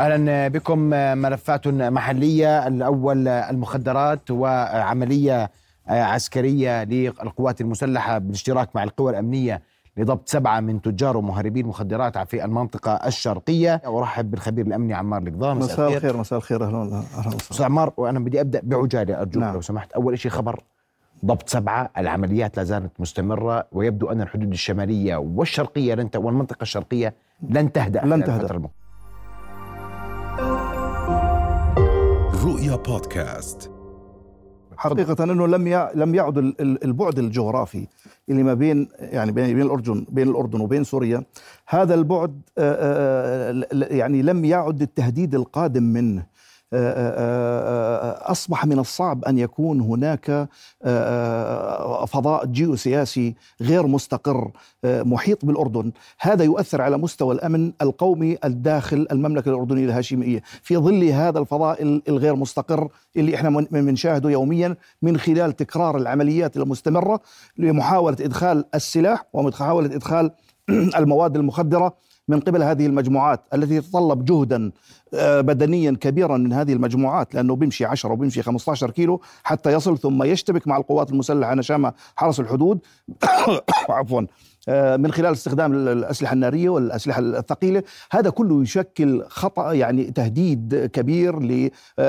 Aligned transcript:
أهلا 0.00 0.48
بكم 0.48 0.78
ملفات 1.18 1.68
محلية 1.68 2.66
الأول 2.66 3.28
المخدرات 3.28 4.30
وعملية 4.30 5.50
عسكرية 5.88 6.84
للقوات 6.84 7.60
المسلحة 7.60 8.18
بالاشتراك 8.18 8.76
مع 8.76 8.82
القوى 8.82 9.10
الأمنية 9.10 9.62
لضبط 9.96 10.28
سبعة 10.28 10.60
من 10.60 10.82
تجار 10.82 11.16
ومهربين 11.16 11.66
مخدرات 11.66 12.18
في 12.18 12.44
المنطقة 12.44 12.92
الشرقية. 12.92 13.82
وارحب 13.86 14.30
بالخبير 14.30 14.66
الأمني 14.66 14.94
عمار 14.94 15.22
القضاء 15.22 15.54
مساء 15.54 15.92
الخير. 15.92 16.16
مساء 16.16 16.38
الخير. 16.38 16.64
أهلا 16.64 17.02
أهلا 17.18 17.36
أستاذ 17.36 17.62
عمار 17.62 17.92
وأنا 17.96 18.18
بدي 18.18 18.40
أبدأ 18.40 18.60
بعجالة 18.64 19.20
أرجوك 19.20 19.42
نعم. 19.42 19.54
لو 19.54 19.60
سمحت. 19.60 19.92
أول 19.92 20.18
شيء 20.18 20.30
خبر 20.30 20.60
ضبط 21.24 21.48
سبعة 21.48 21.90
العمليات 21.98 22.56
لا 22.56 22.64
زالت 22.64 22.90
مستمرة 22.98 23.66
ويبدو 23.72 24.12
أن 24.12 24.20
الحدود 24.20 24.52
الشمالية 24.52 25.16
والشرقية 25.16 25.94
لن 25.94 26.10
والمنطقة 26.14 26.62
الشرقية 26.62 27.14
لن 27.42 27.72
تهدأ 27.72 28.00
لن 28.04 28.24
تهدأ. 28.24 28.70
رؤيا 32.70 32.82
بودكاست 32.82 33.70
حقيقة 34.76 35.24
أنه 35.24 35.46
لم 35.46 35.68
لم 35.94 36.14
يعد 36.14 36.38
البعد 36.60 37.18
الجغرافي 37.18 37.86
اللي 38.28 38.42
ما 38.42 38.54
بين 38.54 38.88
يعني 38.98 39.32
بين 39.32 39.62
الأردن 39.62 40.06
بين 40.08 40.28
الأردن 40.28 40.60
وبين 40.60 40.84
سوريا 40.84 41.22
هذا 41.66 41.94
البعد 41.94 42.40
يعني 43.72 44.22
لم 44.22 44.44
يعد 44.44 44.82
التهديد 44.82 45.34
القادم 45.34 45.82
منه. 45.82 46.26
أصبح 48.32 48.66
من 48.66 48.78
الصعب 48.78 49.24
أن 49.24 49.38
يكون 49.38 49.80
هناك 49.80 50.48
فضاء 52.06 52.46
جيوسياسي 52.46 53.34
غير 53.60 53.86
مستقر 53.86 54.50
محيط 54.84 55.44
بالأردن، 55.44 55.92
هذا 56.20 56.44
يؤثر 56.44 56.82
على 56.82 56.98
مستوى 56.98 57.34
الأمن 57.34 57.72
القومي 57.82 58.38
الداخل 58.44 59.06
المملكة 59.12 59.48
الأردنية 59.48 59.84
الهاشمية، 59.84 60.42
في 60.62 60.76
ظل 60.76 61.04
هذا 61.04 61.38
الفضاء 61.38 62.00
الغير 62.08 62.36
مستقر 62.36 62.88
اللي 63.16 63.34
إحنا 63.34 63.50
بنشاهده 63.70 64.30
يوميا 64.30 64.76
من 65.02 65.16
خلال 65.16 65.56
تكرار 65.56 65.96
العمليات 65.96 66.56
المستمرة 66.56 67.20
لمحاولة 67.58 68.16
إدخال 68.20 68.64
السلاح 68.74 69.24
ومحاولة 69.32 69.94
إدخال 69.94 70.30
المواد 70.98 71.36
المخدرة 71.36 71.94
من 72.30 72.40
قبل 72.40 72.62
هذه 72.62 72.86
المجموعات 72.86 73.40
التي 73.54 73.80
تتطلب 73.80 74.24
جهدا 74.24 74.72
آه، 75.14 75.40
بدنيا 75.40 75.96
كبيرا 76.00 76.36
من 76.36 76.52
هذه 76.52 76.72
المجموعات 76.72 77.34
لأنه 77.34 77.56
بيمشي 77.56 77.84
10 77.84 78.12
وبيمشي 78.12 78.42
15 78.42 78.90
كيلو 78.90 79.20
حتى 79.44 79.72
يصل 79.72 79.98
ثم 79.98 80.22
يشتبك 80.22 80.68
مع 80.68 80.76
القوات 80.76 81.10
المسلحة 81.10 81.54
نشامة 81.54 81.92
حرس 82.16 82.40
الحدود. 82.40 82.78
عفوا. 83.88 84.22
من 84.68 85.12
خلال 85.12 85.32
استخدام 85.32 85.88
الأسلحة 85.88 86.32
النارية 86.32 86.68
والأسلحة 86.68 87.20
الثقيلة. 87.20 87.82
هذا 88.10 88.30
كله 88.30 88.62
يشكل 88.62 89.24
خطأ 89.28 89.72
يعني 89.72 90.04
تهديد 90.04 90.90
كبير 90.92 91.38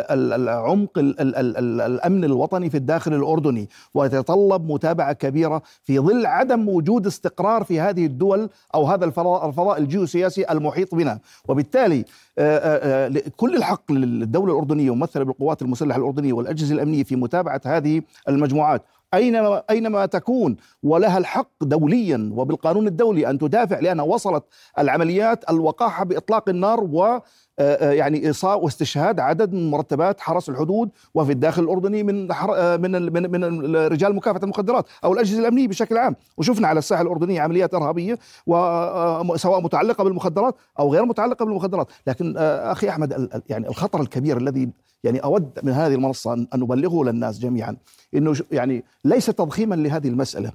لعمق 0.09 0.89
الأمن 0.97 2.23
الوطني 2.23 2.69
في 2.69 2.77
الداخل 2.77 3.13
الأردني. 3.13 3.69
ويتطلب 3.93 4.71
متابعة 4.71 5.13
كبيرة 5.13 5.61
في 5.83 5.99
ظل 5.99 6.25
عدم 6.25 6.69
وجود 6.69 7.07
استقرار 7.07 7.63
في 7.63 7.79
هذه 7.79 8.05
الدول 8.05 8.49
أو 8.75 8.85
هذا 8.85 9.05
الفضاء, 9.05 9.77
الجيوسياسي 9.77 10.51
المحيط 10.51 10.95
بنا. 10.95 11.19
وبالتالي 11.47 12.05
آه، 12.37 13.07
آه، 13.07 13.21
كل 13.37 13.55
الحق 13.55 13.91
للدولة 13.91 14.53
الأردنية 14.53 14.95
ممثله 14.95 15.23
بالقوات 15.23 15.61
المسلحة 15.61 15.97
الأردنية 15.97 16.33
والأجهزة 16.33 16.75
الأمنية 16.75 17.03
في 17.03 17.15
متابعة 17.15 17.61
هذه 17.65 18.01
المجموعات. 18.29 18.83
اينما 19.13 19.63
أينما 19.69 20.05
تكون 20.05 20.57
ولها 20.83 21.17
الحق 21.17 21.51
دوليا 21.61 22.29
وبالقانون 22.33 22.87
الدولي 22.87 23.29
أن 23.29 23.37
تدافع 23.37 23.79
لأنها 23.79 24.05
وصلت 24.05 24.43
العمليات 24.79 25.49
الوقاحة 25.49 26.05
بإطلاق 26.05 26.49
النار 26.49 26.79
و 26.83 27.19
يعني 27.59 28.27
إيصاء 28.27 28.63
واستشهاد 28.63 29.19
عدد 29.19 29.53
من 29.53 29.69
مرتبات 29.71 30.21
حرس 30.21 30.49
الحدود 30.49 30.89
وفي 31.13 31.31
الداخل 31.31 31.63
الأردني 31.63 32.03
من 32.03 32.31
آه، 32.31 32.77
من 32.77 33.13
من 33.13 33.31
من 33.31 33.75
رجال 33.75 34.15
مكافحة 34.15 34.43
المخدرات 34.43 34.85
أو 35.03 35.13
الأجهزة 35.13 35.39
الأمنية 35.39 35.67
بشكل 35.67 35.97
عام. 35.97 36.15
وشفنا 36.37 36.67
على 36.67 36.79
الساحة 36.79 37.01
الأردنية 37.01 37.41
عمليات 37.41 37.73
إرهابية 37.73 38.19
وسواء 38.47 39.61
متعلقة 39.61 40.03
بالمخدرات 40.03 40.55
أو 40.79 40.93
غير 40.93 41.05
متعلقة 41.05 41.45
بالمخدرات. 41.45 41.87
لكن 42.07 42.37
أخي 42.37 42.89
أحمد 42.89 43.41
يعني 43.49 43.67
الخطر 43.67 44.01
الكبير 44.01 44.37
الذي 44.37 44.69
يعني 45.03 45.19
أود 45.19 45.59
من 45.63 45.71
هذه 45.71 45.93
المنصة 45.93 46.33
ان 46.33 46.47
نبلغه 46.55 47.03
للناس 47.03 47.39
جميعا 47.39 47.77
إنه 48.15 48.35
يعني 48.51 48.83
ليس 49.05 49.25
تضخيما 49.25 49.75
لهذه 49.75 50.07
المسألة. 50.07 50.51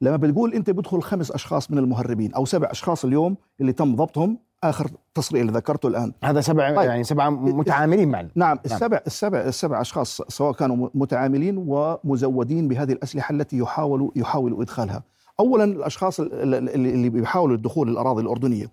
لما 0.00 0.16
بتقول 0.16 0.54
أنت 0.54 0.70
بدخل 0.70 1.02
خمس 1.02 1.30
أشخاص 1.30 1.70
من 1.70 1.78
المهربين 1.78 2.34
أو 2.34 2.44
سبع 2.44 2.70
أشخاص 2.70 3.04
اليوم 3.04 3.36
اللي 3.60 3.72
تم 3.72 3.96
ضبطهم 3.96 4.38
آخر 4.64 4.90
تصريح 5.14 5.40
اللي 5.40 5.52
ذكرته 5.52 5.86
الآن. 5.86 6.12
هذا 6.24 6.40
سبع 6.40 6.76
طيب. 6.76 6.88
يعني 6.88 7.04
سبعة 7.04 7.30
متعاملين 7.30 8.08
معنا. 8.08 8.28
نعم, 8.34 8.48
نعم. 8.48 8.58
السبع 8.64 9.00
السبع 9.06 9.40
السبع 9.40 9.80
أشخاص 9.80 10.22
سواء 10.28 10.52
كانوا 10.52 10.88
متعاملين 10.94 11.64
ومزودين 11.68 12.68
بهذه 12.68 12.92
الأسلحة 12.92 13.34
التي 13.34 13.58
يحاولوا 13.58 14.10
يحاولوا 14.16 14.62
إدخالها. 14.62 15.02
اولا 15.40 15.64
الأشخاص 15.64 16.20
اللي 16.20 17.08
بيحاولوا 17.08 17.56
الدخول 17.56 17.88
الاراضي 17.88 18.22
الأردنية. 18.22 18.70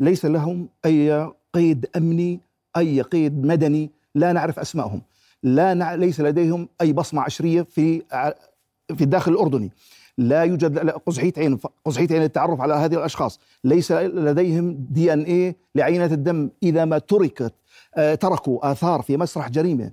ليس 0.00 0.24
لهم 0.24 0.68
أي 0.84 1.30
قيد 1.52 1.86
أمني 1.96 2.40
أي 2.76 3.00
قيد 3.00 3.46
مدني 3.46 3.90
لا 4.14 4.32
نعرف 4.32 4.58
أسمائهم. 4.58 5.02
لا 5.42 5.74
نع... 5.74 5.94
ليس 5.94 6.20
لديهم 6.20 6.68
أي 6.80 6.92
بصمة 6.92 7.22
عشرية 7.22 7.62
في 7.62 8.02
في 8.96 9.04
الداخل 9.04 9.32
الأردني. 9.32 9.70
لا 10.18 10.42
يوجد 10.42 10.90
قزحية 10.90 11.32
عين 11.36 11.58
قزحية 11.84 12.08
عين 12.10 12.22
للتعرف 12.22 12.60
على 12.60 12.74
هذه 12.74 12.94
الأشخاص. 12.94 13.40
ليس 13.64 13.92
لديهم 13.92 14.86
دي 14.90 15.12
إن 15.12 15.22
إيه 15.22 15.56
لعينات 15.74 16.12
الدم 16.12 16.50
إذا 16.62 16.84
ما 16.84 16.98
تركت 16.98 17.54
آه، 17.96 18.14
تركوا 18.14 18.72
آثار 18.72 19.02
في 19.02 19.16
مسرح 19.16 19.48
جريمة 19.48 19.90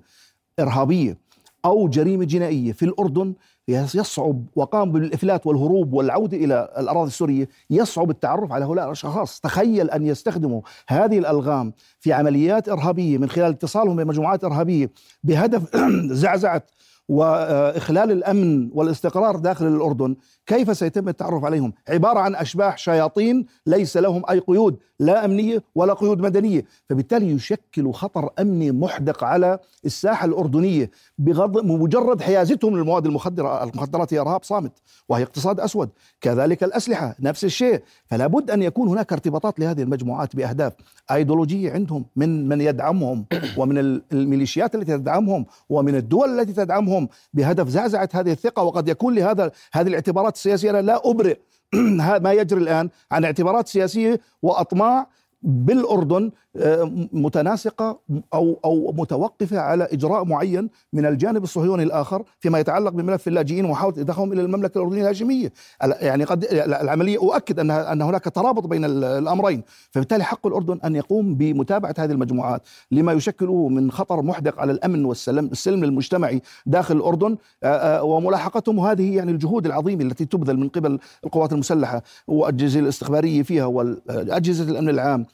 إرهابية 0.60 1.18
أو 1.64 1.88
جريمة 1.88 2.24
جنائية 2.24 2.72
في 2.72 2.84
الأردن 2.84 3.34
يصعب 3.68 4.44
وقام 4.56 4.92
بالإفلات 4.92 5.46
والهروب 5.46 5.92
والعودة 5.92 6.36
إلى 6.36 6.68
الأراضي 6.78 7.06
السورية 7.06 7.48
يصعب 7.70 8.10
التعرف 8.10 8.52
على 8.52 8.64
هؤلاء 8.64 8.84
الأشخاص. 8.86 9.40
تخيل 9.40 9.90
أن 9.90 10.06
يستخدموا 10.06 10.60
هذه 10.88 11.18
الألغام 11.18 11.72
في 12.00 12.12
عمليات 12.12 12.68
إرهابية 12.68 13.18
من 13.18 13.28
خلال 13.28 13.50
اتصالهم 13.50 13.96
بمجموعات 13.96 14.44
إرهابية 14.44 14.90
بهدف 15.24 15.76
زعزعة 16.22 16.62
وإخلال 17.10 18.10
الأمن 18.12 18.70
والاستقرار 18.72 19.36
داخل 19.36 19.66
الأردن 19.66 20.16
كيف 20.46 20.76
سيتم 20.76 21.08
التعرف 21.08 21.44
عليهم؟ 21.44 21.72
عبارة 21.88 22.18
عن 22.18 22.34
أشباح 22.34 22.78
شياطين 22.78 23.46
ليس 23.66 23.96
لهم 23.96 24.22
أي 24.30 24.38
قيود 24.38 24.76
لا 25.00 25.24
أمنية 25.24 25.62
ولا 25.74 25.94
قيود 25.94 26.20
مدنية. 26.20 26.64
فبالتالي 26.88 27.30
يشكل 27.30 27.92
خطر 27.92 28.30
أمني 28.38 28.72
محدق 28.72 29.24
على 29.24 29.58
الساحة 29.84 30.26
الأردنية 30.26 30.90
بغض 31.18 31.52
بمجرد 31.52 32.20
حيازتهم 32.22 32.76
للمواد 32.76 33.06
المخدرة 33.06 33.62
المخدرات 33.64 34.14
هي 34.14 34.18
ارهاب 34.18 34.44
صامت 34.44 34.72
وهي 35.08 35.22
اقتصاد 35.22 35.60
أسود. 35.60 35.88
كذلك 36.20 36.64
الأسلحة 36.64 37.16
نفس 37.20 37.44
الشيء. 37.44 37.82
فلا 38.06 38.26
بد 38.26 38.50
أن 38.50 38.62
يكون 38.62 38.88
هناك 38.88 39.12
ارتباطات 39.12 39.60
لهذه 39.60 39.82
المجموعات 39.82 40.36
بأهداف. 40.36 40.72
أيديولوجية 41.10 41.72
عندهم 41.72 42.04
من 42.16 42.48
من 42.48 42.60
يدعمهم 42.60 43.24
ومن 43.56 44.00
الميليشيات 44.12 44.74
التي 44.74 44.98
تدعمهم 44.98 45.46
ومن 45.68 45.94
الدول 45.94 46.40
التي 46.40 46.52
تدعمهم. 46.52 46.99
بهدف 47.32 47.68
زعزعة 47.68 48.08
هذه 48.14 48.32
الثقة 48.32 48.62
وقد 48.62 48.88
يكون 48.88 49.14
لهذا 49.14 49.52
هذه 49.72 49.88
الاعتبارات 49.88 50.34
السياسية 50.34 50.70
أنا 50.70 50.82
لا 50.82 51.10
أبرئ 51.10 51.36
ما 52.24 52.32
يجري 52.32 52.60
الآن 52.60 52.90
عن 53.12 53.24
اعتبارات 53.24 53.68
سياسية 53.68 54.20
وأطماع 54.42 55.06
بالأردن 55.42 56.30
آه، 56.56 56.92
متناسقة 57.12 58.00
أو 58.34 58.60
أو 58.64 58.92
متوقفة 58.92 59.58
على 59.58 59.84
إجراء 59.84 60.24
معين 60.24 60.70
من 60.92 61.06
الجانب 61.06 61.42
الصهيوني 61.42 61.82
الآخر 61.82 62.22
فيما 62.40 62.58
يتعلق 62.58 62.90
بملف 62.90 63.28
اللاجئين 63.28 63.64
ومحاوله 63.64 64.00
ادخالهم 64.00 64.32
إلى 64.32 64.42
المملكة 64.42 64.78
الأردنية 64.78 65.02
الهاشمية. 65.02 65.52
يعني 65.82 66.24
قد 66.24 66.44
العملية 66.44 67.18
أؤكد 67.18 67.60
ان 67.60 67.70
أن 67.70 68.02
هناك 68.02 68.24
ترابط 68.24 68.66
بين 68.66 68.84
الأمرين. 68.84 69.62
فبالتالي 69.90 70.24
حق 70.24 70.46
الأردن 70.46 70.80
أن 70.84 70.96
يقوم 70.96 71.34
بمتابعة 71.34 71.94
هذه 71.98 72.12
المجموعات. 72.12 72.62
لما 72.90 73.12
يشكله 73.12 73.68
من 73.68 73.90
خطر 73.90 74.22
محدق 74.22 74.60
على 74.60 74.72
الأمن 74.72 75.04
والسلم 75.04 75.46
السلم 75.46 75.84
المجتمعي 75.84 76.42
داخل 76.66 76.96
الأردن 76.96 77.36
آه، 77.62 77.66
آه، 77.66 78.02
وملاحقتهم 78.02 78.78
وهذه 78.78 79.16
يعني 79.16 79.30
الجهود 79.30 79.66
العظيمة 79.66 80.04
التي 80.04 80.24
تبذل 80.24 80.56
من 80.56 80.68
قبل 80.68 80.98
القوات 81.24 81.52
المسلحة 81.52 82.02
والأجهزة 82.26 82.80
الاستخبارية 82.80 83.42
فيها 83.42 83.66
واجهزه 83.66 84.70
الأمن 84.70 84.88
العام 84.88 85.26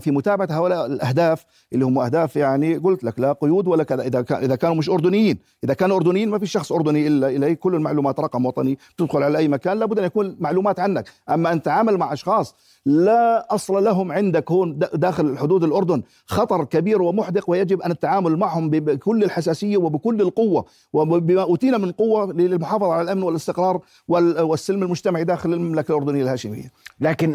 في 0.00 0.10
متابعة 0.10 0.48
هؤلاء 0.50 0.86
الأهداف 0.86 1.44
اللي 1.72 1.84
هم 1.84 1.98
أهداف 1.98 2.36
يعني 2.36 2.76
قلت 2.76 3.04
لك 3.04 3.20
لا 3.20 3.32
قيود 3.32 3.68
ولا 3.68 3.82
كذا. 3.84 4.02
إذا 4.02 4.24
إذا 4.30 4.56
كانوا 4.56 4.76
مش 4.76 4.90
أردنيين 4.90 5.38
إذا 5.64 5.74
كانوا 5.74 5.96
أردنيين 5.96 6.28
ما 6.28 6.38
في 6.38 6.46
شخص 6.46 6.72
أردني 6.72 7.06
إلا 7.06 7.28
إليه. 7.28 7.54
كل 7.54 7.74
المعلومات 7.74 8.20
رقم 8.20 8.46
وطني 8.46 8.78
تدخل 8.98 9.22
على 9.22 9.38
أي 9.38 9.48
مكان 9.48 9.78
لابد 9.78 9.98
أن 9.98 10.04
يكون 10.04 10.36
معلومات 10.40 10.80
عنك. 10.80 11.08
أما 11.30 11.52
أن 11.52 11.62
تتعامل 11.62 11.96
مع 11.96 12.12
أشخاص 12.12 12.54
لا 12.86 13.54
أصل 13.54 13.84
لهم 13.84 14.12
عندك 14.12 14.50
هون 14.50 14.78
داخل 14.94 15.38
حدود 15.38 15.64
الأردن 15.64 16.02
خطر 16.26 16.64
كبير 16.64 17.02
ومحدق 17.02 17.50
ويجب 17.50 17.80
أن 17.80 17.90
التعامل 17.90 18.36
معهم 18.36 18.70
بكل 18.70 19.24
الحساسية 19.24 19.76
وبكل 19.76 20.20
القوة 20.20 20.64
وبما 20.92 21.42
أوتينا 21.42 21.78
من 21.78 21.92
قوة 21.92 22.32
للمحافظة 22.32 22.92
على 22.92 23.02
الأمن 23.02 23.22
والاستقرار 23.22 23.80
والسلم 24.08 24.82
المجتمعي 24.82 25.24
داخل 25.24 25.52
المملكة 25.52 25.92
الأردنية 25.92 26.22
الهاشمية. 26.22 26.72
لكن 27.00 27.34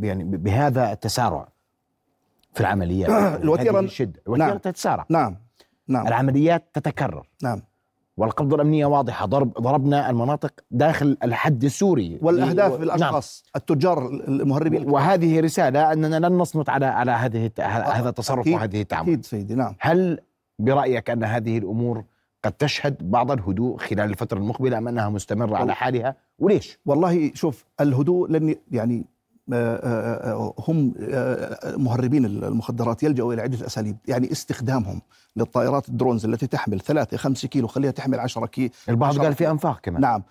يعني 0.00 0.24
بهذا 0.24 0.92
التسارع 0.92 1.48
في 2.54 2.60
العمليات. 2.60 3.10
الوتيرة 3.42 3.88
نعم. 4.36 4.56
تتسارع. 4.58 5.06
نعم. 5.08 5.36
نعم. 5.88 6.06
العمليات 6.06 6.64
تتكرر. 6.74 7.28
نعم. 7.42 7.62
والقبضة 8.16 8.56
الأمنية 8.56 8.86
واضحة. 8.86 9.26
ضرب 9.26 9.52
ضربنا 9.52 10.10
المناطق 10.10 10.50
داخل 10.70 11.16
الحد 11.24 11.64
السوري. 11.64 12.18
والأهداف 12.22 12.72
و- 12.72 12.76
بالأشخاص 12.76 13.44
التجار 13.56 14.08
المهربين. 14.08 14.82
نعم. 14.84 14.92
وهذه 14.92 15.40
رسالة 15.40 15.92
أننا 15.92 16.26
لن 16.28 16.32
نصمت 16.38 16.68
على 16.68 16.86
على 16.86 17.10
هذه 17.10 17.46
الت- 17.46 17.60
هذا 17.60 18.08
التصرف 18.08 18.40
أكيد. 18.40 18.54
وهذه 18.54 18.80
التعامل. 18.80 19.08
أكيد 19.08 19.24
سيدي. 19.24 19.54
نعم. 19.54 19.74
هل 19.80 20.18
برأيك 20.58 21.10
أن 21.10 21.24
هذه 21.24 21.58
الأمور 21.58 22.04
قد 22.44 22.52
تشهد 22.52 23.10
بعض 23.10 23.30
الهدوء 23.30 23.76
خلال 23.76 24.00
الفترة 24.10 24.38
المقبلة 24.38 24.78
أم 24.78 24.88
أنها 24.88 25.08
مستمرة 25.08 25.56
على 25.56 25.74
حالها؟ 25.74 26.16
وليش؟ 26.38 26.78
والله 26.86 27.30
شوف 27.34 27.64
الهدوء 27.80 28.30
لن 28.30 28.54
يعني 28.70 29.04
هم 30.68 30.94
آه، 31.00 31.76
مهربين 31.76 32.24
المخدرات 32.24 33.02
يلجأوا 33.02 33.34
إلى 33.34 33.42
عدة 33.42 33.66
أساليب 33.66 33.96
يعني 34.08 34.32
استخدامهم 34.32 35.00
للطائرات 35.36 35.88
الدرونز 35.88 36.24
التي 36.24 36.46
تحمل 36.46 36.80
ثلاثة 36.80 37.16
خمسة 37.16 37.48
كيلو 37.48 37.66
خليها 37.66 37.90
تحمل 37.90 38.20
عشرة 38.20 38.46
كيلو 38.46 38.70
البعض 38.88 39.18
قال 39.18 39.34
في 39.34 39.50
أنفاق 39.50 39.80
كمان. 39.80 40.00
نعم. 40.00 40.22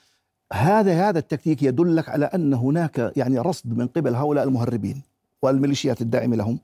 هذا 0.54 1.10
هذا 1.10 1.19
التكتيك 1.19 1.63
يدلك 1.63 2.10
على 2.10 2.25
أن 2.25 2.54
هناك 2.54 3.12
يعني 3.15 3.39
رصد 3.39 3.77
من 3.77 3.88
قبل 3.88 4.15
هؤلاء 4.15 4.44
المهربين 4.44 5.01
والميليشيات 5.42 6.01
الداعمة 6.01 6.36
لهم. 6.36 6.60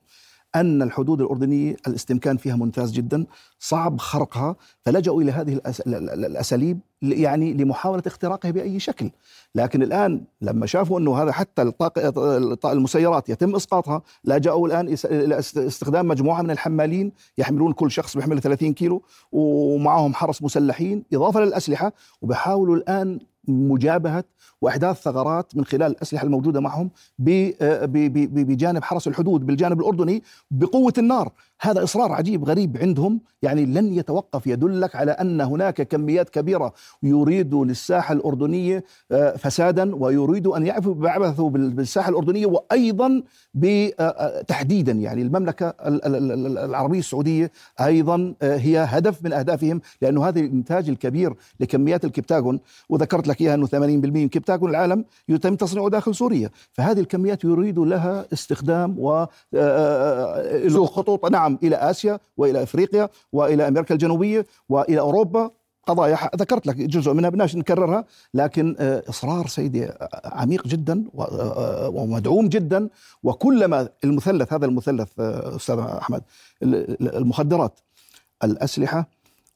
أن 0.54 0.82
الحدود 0.82 1.20
الاردنيه 1.20 1.76
الاستمكان 1.88 2.36
فيها 2.36 2.56
ممتاز 2.56 2.92
جدا 2.92 3.26
صعب 3.58 3.98
خرقها 4.00 4.56
فلجأوا 4.82 5.22
إلى 5.22 5.32
هذه 5.32 5.56
الأس- 5.56 5.80
ال- 5.86 5.94
ال- 5.94 6.24
الأساليب 6.24 6.80
ل- 7.02 7.12
يعني 7.12 7.52
لمحاولة 7.54 8.02
اختراقها 8.06 8.50
بأي 8.50 8.80
شكل. 8.80 9.10
لكن 9.54 9.82
الآن 9.82 10.24
لما 10.42 10.66
شافوا 10.66 11.00
إنه 11.00 11.22
هذا 11.22 11.32
حتى 11.32 11.62
الطاق- 11.62 11.98
الط- 11.98 12.66
المسيرات 12.66 13.28
يتم 13.28 13.54
إسقاطها 13.56 14.02
لجأوا 14.24 14.80
إلى 14.82 15.38
است- 15.38 15.58
استخدام 15.58 16.08
مجموعة 16.08 16.42
من 16.42 16.50
الحمالين 16.50 17.12
يحملون 17.38 17.72
كل 17.72 17.90
شخص 17.90 18.16
بيحمل 18.16 18.40
30 18.40 18.74
كيلو 18.74 19.02
ومعهم 19.32 20.14
حرس 20.14 20.42
مسلحين 20.42 21.02
إضافة 21.12 21.40
للأسلحة 21.40 21.92
وبيحاولوا 22.22 22.76
الآن 22.76 23.18
مجابهة 23.50 24.24
وإحداث 24.60 25.00
ثغرات 25.02 25.56
من 25.56 25.64
خلال 25.64 25.82
الأسلحة 25.92 26.24
الموجودة 26.24 26.60
معهم 26.60 26.90
ب- 27.18 27.52
بجانب 28.46 28.82
حرس 28.84 29.08
الحدود 29.08 29.46
بالجانب 29.46 29.80
الأردني 29.80 30.22
بقوة 30.50 30.92
النار. 30.98 31.32
هذا 31.62 31.82
إصرار 31.84 32.12
عجيب 32.12 32.44
غريب 32.44 32.76
عندهم 32.78 33.20
يعني 33.42 33.66
لن 33.66 33.94
يتوقف 33.94 34.46
يدلك 34.46 34.96
على 34.96 35.10
أن 35.12 35.40
هناك 35.40 35.82
كميات 35.82 36.28
كبيرة 36.28 36.72
يريدوا 37.02 37.64
للساحة 37.64 38.12
الأردنية 38.14 38.84
آه، 39.12 39.36
فسادا 39.36 39.94
ويريدوا 39.96 40.56
أن 40.56 40.66
يعبثوا 40.66 41.06
يعبثوا 41.06 41.50
بال- 41.50 41.70
بالساحة 41.70 42.10
الأردنية 42.10 42.46
وأيضا 42.46 43.22
آه، 43.64 43.90
آه، 44.00 44.42
تحديدا 44.42 44.92
يعني 44.92 45.22
المملكة 45.22 45.68
ال- 45.68 46.04
ال- 46.06 46.32
ال- 46.32 46.58
العربية 46.58 46.98
السعودية 46.98 47.50
أيضا 47.80 48.34
آه، 48.42 48.56
هي 48.56 48.78
هدف 48.78 49.24
من 49.24 49.32
أهدافهم 49.32 49.80
لأنه 50.02 50.28
هذا 50.28 50.40
الإنتاج 50.40 50.88
الكبير 50.88 51.34
لكميات 51.60 52.04
الكبتاجون 52.04 52.60
وذكرت 52.88 53.28
لك 53.28 53.39
اياها 53.40 53.54
أنه 53.54 53.66
80% 53.66 53.74
من 54.20 54.28
كبتاجون 54.28 54.70
العالم 54.70 55.04
يتم 55.28 55.56
تصنيعه 55.56 55.88
داخل 55.90 56.14
سوريا. 56.14 56.50
فهذه 56.72 57.00
الكميات 57.00 57.44
يريد 57.44 57.78
لها 57.78 58.26
استخدام 58.32 58.98
و 58.98 59.12
آه، 59.12 59.26
آه، 59.54 60.66
آه، 60.66 60.86
خطوط. 60.86 61.30
نعم 61.30 61.58
إلى 61.62 61.76
آسيا 61.76 62.18
وإلى 62.36 62.62
أفريقيا 62.62 63.08
وإلى 63.32 63.68
أمريكا 63.68 63.94
الجنوبية 63.94 64.46
وإلى 64.68 65.00
أوروبا. 65.00 65.50
قضايا 65.86 66.18
ذكرت 66.36 66.66
لك 66.66 66.76
جزء 66.76 67.12
منها 67.12 67.30
بدناش 67.30 67.56
نكررها. 67.56 68.04
لكن 68.34 68.76
إصرار 69.08 69.46
سيدي 69.46 69.90
عميق 70.24 70.66
جدا 70.66 71.04
ومدعوم 71.94 72.48
جدا. 72.48 72.88
وكلما 73.22 73.88
المثلث 74.04 74.52
هذا 74.52 74.66
المثلث 74.66 75.08
أستاذ 75.20 75.78
أحمد 75.78 76.22
ال- 76.62 76.74
ال- 77.02 77.16
المخدرات 77.16 77.80
الأسلحة 78.44 79.08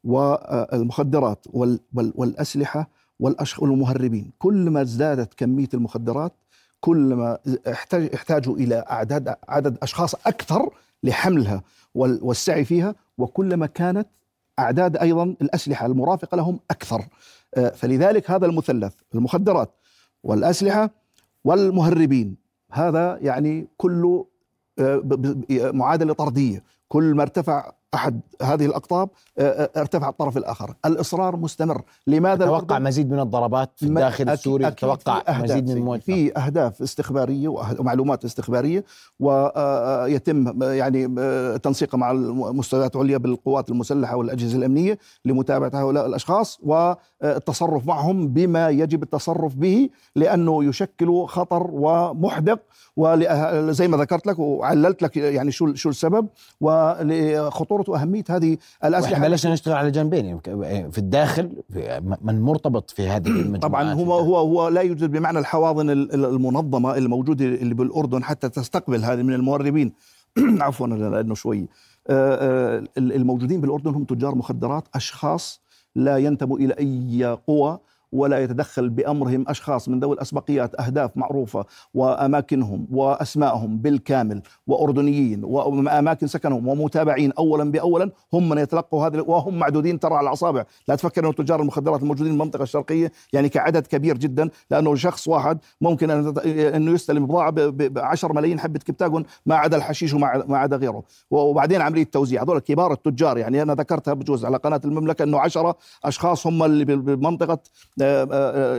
والمخدرات 0.04 1.46
وال- 1.52 1.80
وال- 1.94 2.12
والأسلحة 2.14 2.88
والأش- 3.22 3.58
والمهربين 3.62 4.30
كلما 4.38 4.82
ازدادت 4.82 5.34
كمية 5.34 5.68
المخدرات 5.74 6.32
كلما 6.80 7.38
احتاج 7.72 8.10
احتاجوا 8.14 8.56
إلى 8.56 8.84
اعداد 8.90 9.34
عدد 9.48 9.78
أشخاص 9.82 10.14
أكثر 10.14 10.70
لحملها 11.02 11.62
وال- 11.94 12.18
والسعي 12.22 12.64
فيها 12.64 12.94
وكلما 13.18 13.66
كانت 13.66 14.08
أعداد 14.58 14.96
أيضا 14.96 15.22
الأسلحة 15.24 15.86
المرافقة 15.86 16.36
لهم 16.36 16.60
أكثر. 16.70 17.04
آه، 17.54 17.68
فلذلك 17.68 18.30
هذا 18.30 18.46
المثلث 18.46 18.94
المخدرات 19.14 19.70
والأسلحة 20.22 20.90
والمهربين. 21.44 22.36
هذا 22.72 23.18
يعني 23.22 23.66
كله 23.76 24.26
آه، 24.78 25.02
معادلة 25.50 26.12
طردية. 26.12 26.62
كل 26.88 27.14
ما 27.14 27.22
ارتفع 27.22 27.72
أحد 27.94 28.20
هذه 28.42 28.66
الأقطاب 28.66 29.08
آه، 29.38 29.42
آه، 29.42 29.80
ارتفع 29.80 30.08
الطرف 30.08 30.36
الآخر. 30.36 30.74
الإصرار 30.86 31.36
مستمر. 31.36 31.82
لماذا 32.06 32.46
توقع 32.46 32.78
مزيد 32.78 33.10
من 33.10 33.20
الضربات 33.20 33.70
في 33.76 33.86
الداخل 33.86 34.28
السوري 34.28 34.66
أكيد 34.66 34.78
توقع 34.78 35.20
في 35.20 35.30
أهداف 35.30 35.42
مزيد 35.42 35.70
من. 35.70 35.76
الموت. 35.76 36.02
في 36.02 36.38
أهداف 36.38 36.82
استخبارية 36.82 37.48
ومعلومات 37.48 38.24
استخبارية 38.24 38.84
ويتم 39.20 40.62
يعني 40.62 41.14
آه، 41.18 41.56
تنسيقها 41.56 41.98
مع 41.98 42.10
المستويات 42.10 42.96
العليا 42.96 43.16
بالقوات 43.18 43.70
المسلحة 43.70 44.16
والأجهزة 44.16 44.58
الأمنية 44.58 44.98
لمتابعة 45.24 45.70
هؤلاء 45.74 46.06
الأشخاص 46.06 46.60
والتصرف 46.62 47.86
معهم 47.86 48.28
بما 48.28 48.68
يجب 48.68 49.02
التصرف 49.02 49.54
به 49.54 49.88
لأنه 50.16 50.64
يشكل 50.64 51.26
خطر 51.26 51.70
ومحدق 51.72 52.58
وزي 52.96 53.88
ما 53.88 53.96
ذكرت 53.96 54.26
لك 54.26 54.38
وعللت 54.38 55.02
لك 55.02 55.16
يعني 55.16 55.50
شو 55.50 55.74
شو 55.74 55.88
السبب 55.88 56.28
ولخطوره 56.60 57.83
وأهمية 57.88 58.24
هذه 58.30 58.56
الأسلحة. 58.84 59.22
بلشنا 59.28 59.52
نشتغل 59.52 59.74
على 59.76 59.90
جنبين 59.90 60.38
في 60.90 60.98
الداخل 60.98 61.62
من 62.22 62.40
مرتبط 62.42 62.90
في 62.90 63.08
هذه 63.08 63.26
المجموعات 63.40 63.62
طبعا 63.62 63.92
هو 63.92 64.12
هو 64.18 64.36
هو 64.36 64.68
لا 64.68 64.80
يوجد 64.80 65.10
بمعنى 65.12 65.38
الحواضن 65.38 65.90
ال- 65.90 66.14
ال- 66.14 66.24
المنظمة 66.24 66.96
الموجودة 66.96 67.44
اللي 67.44 67.74
بالأردن 67.74 68.24
حتى 68.24 68.48
تستقبل 68.48 69.04
هذه 69.04 69.22
من 69.22 69.34
المهربين 69.34 69.92
عفوا 70.60 70.86
لأنه 70.86 71.34
شوي. 71.34 71.68
آه، 72.08 72.78
آه، 72.78 72.84
الموجودين 72.98 73.60
بالأردن 73.60 73.90
هم 73.94 74.04
تجار 74.04 74.34
مخدرات 74.34 74.84
أشخاص 74.94 75.60
لا 75.96 76.16
ينتموا 76.16 76.58
إلى 76.58 76.74
أي 76.74 77.38
قوى. 77.46 77.78
ولا 78.14 78.38
يتدخل 78.38 78.88
بأمرهم 78.88 79.44
أشخاص 79.48 79.88
من 79.88 80.00
ذوي 80.00 80.14
الأسبقيات 80.14 80.80
أهداف 80.80 81.16
معروفة 81.16 81.64
وأماكنهم 81.94 82.86
وأسمائهم 82.90 83.78
بالكامل 83.78 84.42
وأردنيين 84.66 85.44
وأماكن 85.44 86.26
سكنهم 86.26 86.68
ومتابعين 86.68 87.32
اولا 87.32 87.70
باولا 87.70 88.10
هم 88.32 88.48
من 88.48 88.58
يتلقوا 88.58 89.06
هذا 89.06 89.20
وهم 89.20 89.58
معدودين 89.58 90.00
ترى 90.00 90.14
على 90.14 90.28
الأصابع. 90.28 90.64
لا 90.88 90.94
تفكر 90.94 91.24
انه 91.24 91.32
تجار 91.32 91.60
المخدرات 91.60 92.02
الموجودين 92.02 92.32
في 92.32 92.36
المنطقة 92.36 92.62
الشرقية 92.62 93.12
يعني 93.32 93.48
كعدد 93.48 93.86
كبير 93.86 94.18
جدا 94.18 94.48
لأنه 94.70 94.94
شخص 94.94 95.28
واحد 95.28 95.58
ممكن 95.80 96.10
أن 96.10 96.34
انه 96.46 96.90
يستلم 96.90 97.26
بضاعة 97.26 97.50
ب 97.50 97.98
10 97.98 98.32
ملايين 98.32 98.60
حبة 98.60 98.78
كبتاجون 98.78 99.24
ما 99.46 99.54
عدا 99.54 99.76
الحشيش 99.76 100.14
وما 100.14 100.44
ما 100.48 100.58
عدا 100.58 100.76
غيره. 100.76 101.02
وبعدين 101.30 101.80
عملية 101.80 102.04
توزيع. 102.04 102.42
هذول 102.42 102.58
كبار 102.58 102.92
التجار 102.92 103.38
يعني 103.38 103.62
أنا 103.62 103.74
ذكرتها 103.74 104.14
بجوز 104.14 104.44
على 104.44 104.56
قناة 104.56 104.80
المملكة 104.84 105.22
إنه 105.22 105.40
10 105.40 105.76
أشخاص 106.04 106.46
هم 106.46 106.62
اللي 106.62 106.84
بمنطقة 106.84 107.58
آه، 108.02 108.03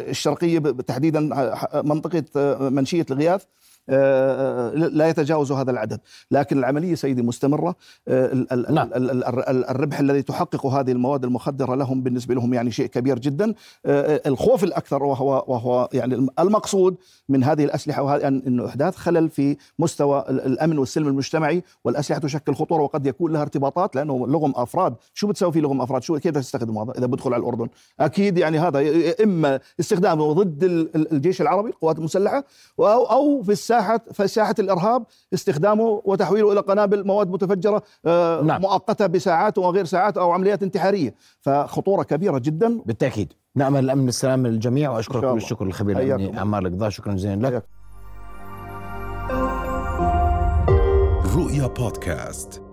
الشرقية 0.09 0.59
ب- 0.59 0.81
تحديدا 0.81 1.35
آه، 1.35 1.81
منطقة 1.81 2.23
آه، 2.35 2.69
منشية 2.69 3.05
الغياث. 3.11 3.43
آه، 3.43 3.47
لا 3.87 5.07
يتجاوز 5.07 5.51
هذا 5.51 5.71
العدد. 5.71 5.99
لكن 6.31 6.57
العملية 6.57 6.95
سيدي 6.95 7.21
مستمرة. 7.21 7.75
آه، 8.07 8.33
نعم. 8.69 8.89
ال- 8.95 9.11
ال- 9.11 9.23
ال- 9.25 9.65
الربح 9.69 9.99
الذي 9.99 10.21
تحقق 10.21 10.65
هذه 10.65 10.91
المواد 10.91 11.23
المخدرة 11.23 11.75
لهم 11.75 12.01
بالنسبة 12.01 12.35
لهم 12.35 12.53
يعني 12.53 12.71
شيء 12.71 12.85
كبير 12.85 13.19
جدا. 13.19 13.53
آه، 13.85 14.21
الخوف 14.25 14.63
الأكثر 14.63 15.03
وهو 15.03 15.43
وهو 15.47 15.89
يعني 15.93 16.27
المقصود 16.39 16.95
من 17.29 17.43
هذه 17.43 17.63
الأسلحة 17.63 18.01
وهذه 18.01 18.21
أن- 18.21 18.25
أنه 18.47 18.65
إحداث 18.67 18.95
خلل 18.95 19.29
في 19.29 19.57
مستوى 19.79 20.25
ال- 20.29 20.45
الأمن 20.45 20.77
والسلم 20.77 21.07
المجتمعي 21.07 21.63
والأسلحة 21.83 22.19
تشكل 22.19 22.55
خطورة 22.55 22.81
وقد 22.83 23.05
يكون 23.07 23.33
لها 23.33 23.41
ارتباطات 23.41 23.95
لأنه 23.95 24.27
لغم 24.27 24.53
أفراد. 24.55 24.95
شو 25.13 25.27
بتسوي 25.27 25.51
في 25.51 25.61
لغم 25.61 25.81
أفراد؟ 25.81 26.03
شو 26.03 26.19
كيف 26.19 26.35
تستخدم 26.37 26.77
هذا؟ 26.77 26.91
إذا 26.97 27.05
بدخل 27.05 27.33
على 27.33 27.41
الأردن. 27.41 27.67
أكيد 27.99 28.37
يعني 28.37 28.59
هذا 28.59 28.79
إما 29.23 29.59
استخدامه 29.79 30.33
ضد 30.33 30.63
ال- 30.63 30.95
ال- 30.95 31.11
الجيش 31.11 31.41
العربي 31.41 31.69
القوات 31.69 31.97
المسلحة 31.99 32.43
أو 32.79 33.43
في 33.43 33.51
الساحة 33.51 33.74
في 34.11 34.27
ساحة 34.27 34.55
الإرهاب 34.59 35.03
استخدامه 35.33 36.01
وتحويله 36.05 36.51
إلى 36.51 36.59
قنابل 36.59 37.07
مواد 37.07 37.29
متفجرة 37.29 37.83
آه، 38.05 38.41
نعم. 38.41 38.61
مؤقتة 38.61 39.07
بساعات 39.07 39.57
وغير 39.57 39.85
ساعات 39.85 40.17
أو 40.17 40.31
عمليات 40.31 40.63
انتحارية 40.63 41.15
فخطورة 41.41 42.03
كبيرة 42.03 42.37
جدا 42.39 42.81
بالتأكيد 42.85 43.33
نأمل 43.55 43.83
الأمن 43.83 44.05
والسلام 44.05 44.47
للجميع 44.47 44.91
واشكرك 44.91 45.21
كل. 45.21 45.37
الشكر 45.37 45.65
الخبير 45.65 45.99
الامني. 45.99 46.39
عمار 46.39 46.65
القضاء 46.65 46.89
شكرا 46.89 47.13
جزيلا 47.13 47.47
لك. 47.47 47.65
رؤيا 51.35 51.67
بودكاست 51.67 52.64